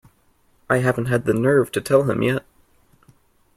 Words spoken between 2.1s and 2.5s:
yet.